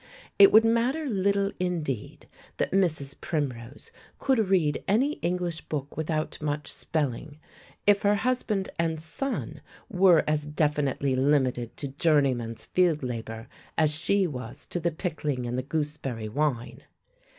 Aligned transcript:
It 0.39 0.51
would 0.51 0.65
matter 0.65 1.07
little 1.07 1.51
indeed 1.59 2.25
that 2.57 2.71
Mrs. 2.71 3.21
Primrose 3.21 3.91
"could 4.17 4.39
read 4.49 4.83
any 4.87 5.17
English 5.21 5.61
book 5.69 5.95
without 5.95 6.41
much 6.41 6.71
spelling" 6.73 7.37
if 7.85 8.01
her 8.01 8.15
husband 8.15 8.69
and 8.79 8.99
son 8.99 9.61
were 9.89 10.23
as 10.27 10.47
definitely 10.47 11.15
limited 11.15 11.77
to 11.77 11.89
journeyman's 11.89 12.65
field 12.65 13.03
labour 13.03 13.47
as 13.77 13.93
she 13.93 14.25
was 14.25 14.65
to 14.65 14.79
the 14.79 14.89
pickling 14.89 15.45
and 15.45 15.55
the 15.55 15.61
gooseberry 15.61 16.27
wine. 16.29 16.81